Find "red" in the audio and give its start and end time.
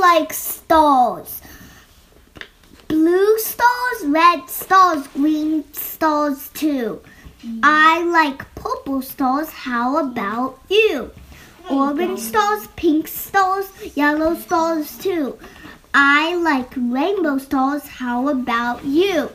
4.06-4.48